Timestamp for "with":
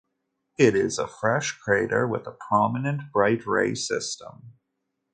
2.07-2.25